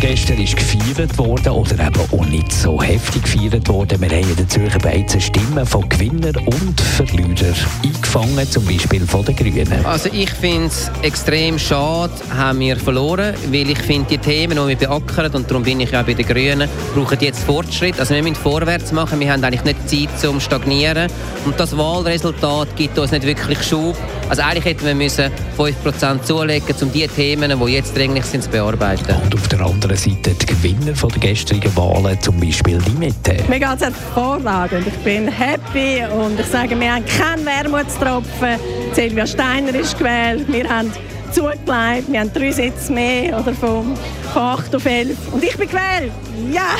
[0.00, 4.00] gestern ist gefeiert worden oder eben auch nicht so heftig gefeiert worden.
[4.00, 9.24] Wir haben in den Zürcher Beizen Stimmen von Gewinner und Verlierer eingefangen, zum Beispiel von
[9.24, 9.86] den Grünen.
[9.86, 14.68] Also ich finde es extrem schade, haben wir verloren, weil ich finde, die Themen, die
[14.68, 17.98] wir beackern, und darum bin ich ja bei den Grünen, brauchen jetzt Fortschritt.
[17.98, 21.10] Also wir müssen vorwärts machen, wir haben eigentlich nicht Zeit zum Stagnieren
[21.44, 23.96] und das Wahlresultat gibt uns nicht wirklich Schub.
[24.28, 28.50] Also eigentlich hätten wir müssen 5% zulegen, um die Themen, die jetzt dringlich sind, zu
[28.50, 29.14] bearbeiten.
[29.22, 33.36] Und auf der anderen Seite die Gewinner von der gestrigen Wahlen, zum Beispiel die Mitte.
[33.48, 34.86] Mir geht es hervorragend.
[34.86, 38.58] Ich bin happy und ich sage, wir haben keinen Wermutstropfen.
[38.92, 40.44] Silvia Steiner ist gewählt.
[40.48, 40.90] Wir haben
[41.32, 41.66] zugelegt.
[42.08, 43.96] Wir haben drei Sitze mehr oder von,
[44.32, 45.16] von 8 auf 11.
[45.32, 46.12] Und ich bin gewählt.
[46.52, 46.76] Ja!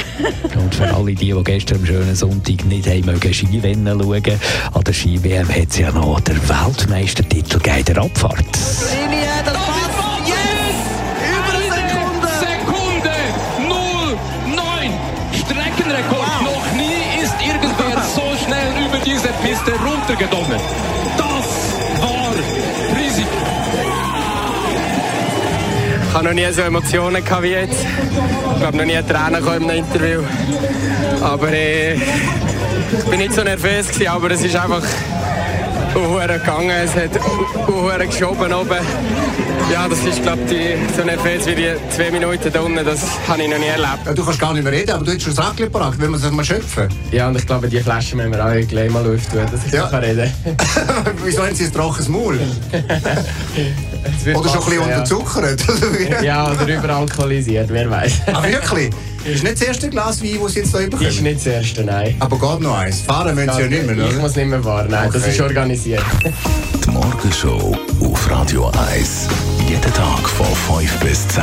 [0.58, 4.40] Und für alle die, die gestern am schönen Sonntag nicht haben mögen Skirennen schauen,
[4.74, 8.38] an der Ski-WM hat es ja noch den Weltmeistertitel gegeben, der Abfahrt.
[8.38, 10.28] Linie, das passt.
[10.28, 10.76] Yes!
[11.32, 13.14] Über eine Sekunde!
[14.48, 14.90] 09!
[15.32, 16.42] Streckenrekord!
[16.42, 20.60] Noch nie ist irgendwer so schnell über diese Piste runtergedonnert.
[21.16, 21.75] Das
[26.16, 27.84] habe noch nie so Emotionen gehabt wie jetzt.
[28.54, 30.22] Ich glaube, noch nie Tränen in einem Interview.
[31.20, 34.82] Aber äh, ich bin nicht so nervös gewesen, aber es ist einfach
[35.94, 36.70] uhuere gegangen.
[36.70, 37.10] Es hat
[37.68, 38.78] uhuere geschoben oben.
[39.70, 42.84] Ja, das ist, glaube ich, so nervös wie die zwei Minuten da unten.
[42.84, 44.06] Das habe ich noch nie erlebt.
[44.06, 46.08] Ja, du kannst gar nicht mehr reden, aber du hättest schon das Räckchen parat, will
[46.08, 46.88] man sich mal schöpfen.
[47.10, 49.84] Ja, und ich glaube, die Flaschen müssen wir auch gleich mal lüften, dass ich Ja.
[49.84, 49.88] ja.
[49.90, 50.32] kann reden
[51.24, 52.38] Wieso haben sie ein trockenes Maul?
[54.34, 55.64] Oder schon ein bisschen unterzuckert?
[56.22, 56.50] ja.
[56.50, 58.12] oder überalkoholisiert, wer weiß.
[58.32, 58.90] Ah, wirklich?
[59.24, 61.08] Ist nicht das erste Glas Wein, das sie jetzt hier bekommen?
[61.08, 62.14] Ist nicht das erste, nein.
[62.20, 63.00] Aber geht noch eins.
[63.00, 64.20] Fahren müssen sie ja nicht mehr, Ich oder?
[64.22, 65.32] muss nicht mehr fahren, nein, das Okay.
[65.32, 66.02] ist organisiert.
[66.84, 69.26] Die Morgenshow auf Radio 1.
[69.68, 70.46] Jeden Tag von
[70.78, 71.42] 5 bis 10.